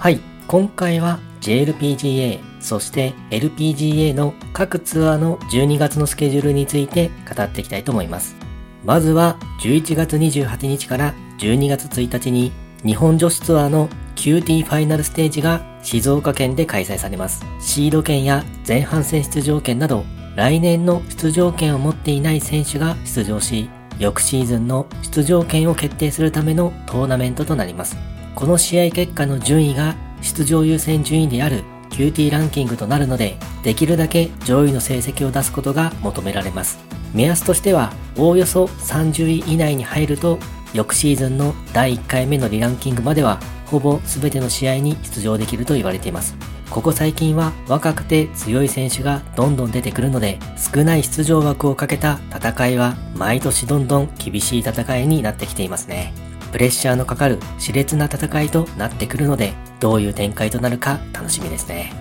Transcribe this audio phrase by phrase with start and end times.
[0.00, 8.34] はい、今回は JLPGA、そして LPGA の各ツアーの12月のスケジュールについて語っていきたいと思います。
[8.82, 12.50] まずは11月28日から12月1日に
[12.82, 17.44] 日本女子ツアーの QT ファイナルステージが静岡県で開催されます。
[17.60, 27.98] シード権や前半戦出場権など来年の出場権を持っていない選手が出場し、翌シーズンの出場権を決定するためのトーナメントとなります。
[28.34, 36.78] この試合結果の順位が出場優先順位である QT ランキングとなるので、できるだけ上位の成績を出すことが求められます。
[37.12, 40.38] 目安としては、おおよそ30位以内に入ると、
[40.72, 46.34] 翌シーズンの第1回目のリランキングまでは、ほぼ全ての試合に出場できると言われています。
[46.70, 56.29] ここ最近は若くて強い選手がどんどん出てくるので、少ない出場枠をかけた戦いは毎年どんどん厳しい戦いになってきていますね。
[56.52, 61.92] プレッシャーのかかる熾烈な戦いとなってくるので、どういう展開となるか楽しみですね。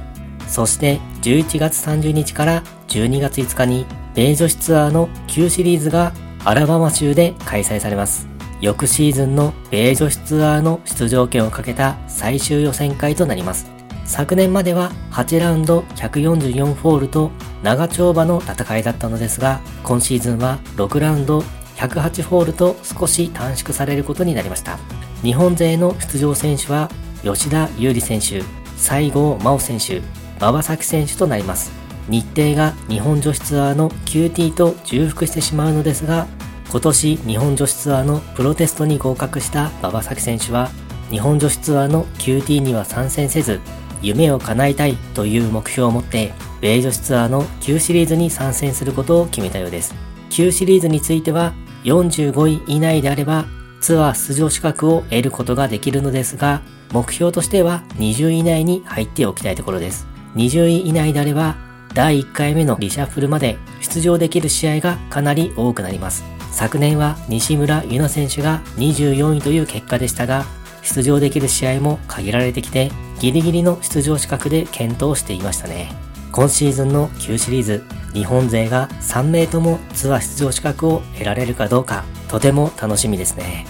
[0.48, 6.12] そして11月30日から12月5日に米女子ツアーの旧シリーズが
[6.44, 8.28] アラバマ州で開催されます。
[8.62, 13.70] 翌シーズンの米女子ツアーの出場権をかけた最終予選会となります。
[14.06, 17.30] 昨年までは8ラウンド144ホールと
[17.62, 21.44] 長丁場の戦いだったのですが、今シーズンは6ラウンド
[21.80, 24.78] 108ホールと少し短縮されることになりました。
[25.24, 26.90] 日本勢の出場選手は
[27.24, 28.44] 吉田優里選手、
[28.78, 30.02] 西郷真央選手、
[30.40, 31.72] 馬場咲選手となります。
[32.10, 36.28] 日程が日本女子ツアーの QT と重複してしまうのですが、
[36.70, 40.70] 今年日本女子ツアーのプロテストに合格した馬場咲選手は、
[41.10, 43.60] 日本女子ツアーの QT には参戦せず、
[44.02, 49.94] 夢を叶えたいという目標を持って、米女子ツアーの Q シリーズに参戦することを決めたようです。
[50.30, 53.46] Q シリーズについては、45位以内であれば、
[53.82, 60.08] ツアー出場資格を得ることができるのですが、目標としては20位以内に入っておきたいところです。
[60.36, 61.56] 20位以内であれば、
[61.94, 66.24] 第1回目のリシャッフルまで出場できる試合がかなり多くなります。
[66.52, 70.46] 昨年は西村優奈選手が24位という結果でしたが、
[70.84, 76.09] 出場できる試合も限られてきて、ギリギリの出場資格で検討していましたね。
[76.32, 83.66] 今シーズンの旧シリーズ、日本勢が3名ともツアー出場資格を得られるかどうか、とても楽しみですね。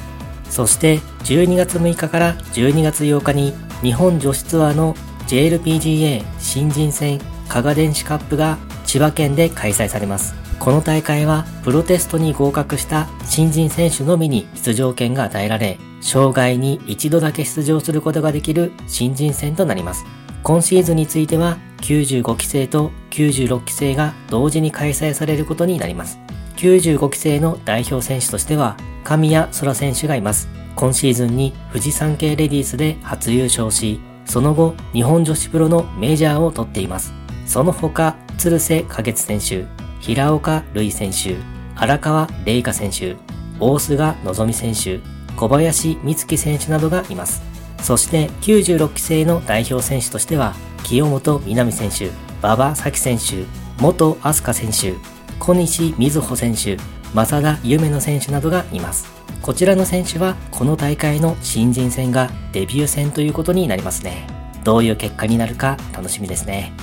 [0.49, 4.95] そして12月6日から12月8日に日本女子ツアーの
[5.27, 10.33] JLPGA 新人戦加賀電子カップが千葉県で開催されます。
[10.59, 20.05] この大会はプロテストに合格した新人選手のみに出場権が与えられ、生涯に一度だけ出場することができる新人戦となります。
[20.43, 26.19] 今シーズンについては95期生と96期生が同時に開催されることになります。
[26.57, 30.49] 95期生の代表選手としては神谷空選手がいます。
[30.75, 37.13] 今シーズンに富士山系レディースで初優勝し、その後日本女子プロのメジャーを取っています。
[37.45, 39.65] その他、鶴瀬花月選手、
[39.99, 41.37] 平岡瑠衣選手、
[41.75, 43.15] 荒川玲香選手、
[43.59, 44.99] 大菅希選手、
[45.35, 47.41] 小林美月選手などがいます。
[47.81, 50.53] そして96期生の代表選手としては、
[50.83, 53.45] 清本南選手、馬場咲選手、
[53.81, 54.99] 元飛鳥選手、
[55.39, 56.77] 小西瑞穂選手、
[57.13, 59.07] 正田夢乃選手などがいます。
[59.41, 64.27] こちらの選手はこの大会の新人戦がデビュー戦ということになりますね。
[64.63, 66.73] どういう結果になるか楽しみですね。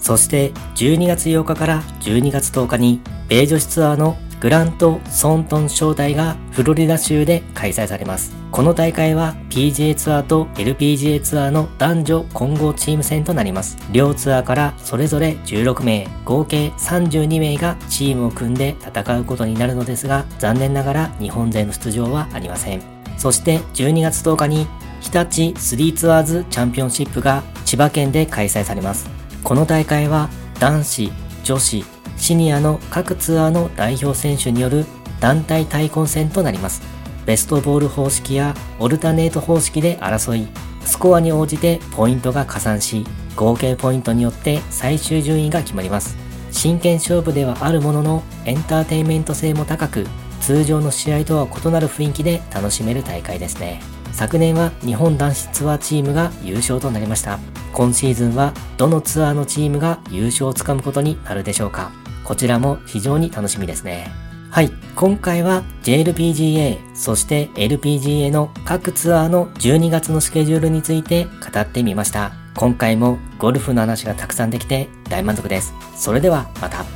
[0.00, 8.34] そして12月8日から12月10日に米女子ツアーのグラント・ソントン招待がフロリダ州で開催されます。
[8.52, 13.76] この大会は PGA ツアーと LPGA ツアーの男女混合チーム戦となります。
[13.92, 22.82] 両ツアーからそれぞれ16名、合計32名がチームを組んで戦うことになるのですが、残念ながら日本勢の出場はありません。
[23.16, 24.66] そして12月10日に
[25.00, 29.08] 日立3ツアーズチャンピオンシップが千葉県で開催されます。
[29.42, 31.12] この大会は男子、
[31.44, 31.84] 女子、
[32.16, 34.84] シニアの各ツアーの代表選手による
[35.20, 36.82] 団体対抗戦となります。
[37.24, 40.48] ベストボール方式やオルタネート方式で争い、
[40.84, 43.04] スコアに応じてポイントが加算し、
[43.34, 46.16] 合計ポイントによって最終順位が決まります。
[46.52, 50.06] 真剣勝負ではあるものの、エンターテインメント性も高く、
[50.40, 53.80] 通常の試合とは異なる雰囲気で楽しめる大会ですね。
[54.12, 57.38] 昨年は日本男子ツアーチームが優勝となりました。
[57.72, 61.90] 今シーズンはどのツアーのチームが優勝をつかむことになるでしょうか
[62.26, 64.10] こちらも非常に楽しみですね。
[64.50, 64.70] はい。
[64.96, 72.32] 今回は JLPGA、そして LPGA の各ツアーの12月のスケジュールについて語ってみました。
[72.56, 75.72] 今回もゴルフの話がたくさんできて大満足です。
[75.94, 76.95] それではまた。